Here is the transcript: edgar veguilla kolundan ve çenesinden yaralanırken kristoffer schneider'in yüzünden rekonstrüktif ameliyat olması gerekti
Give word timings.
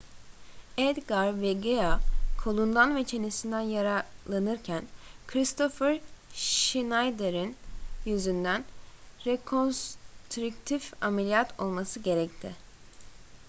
edgar 0.77 1.41
veguilla 1.41 1.99
kolundan 2.43 2.95
ve 2.95 3.03
çenesinden 3.03 3.59
yaralanırken 3.61 4.83
kristoffer 5.27 5.99
schneider'in 6.33 7.55
yüzünden 8.05 8.65
rekonstrüktif 9.25 10.93
ameliyat 11.01 11.59
olması 11.59 11.99
gerekti 11.99 12.55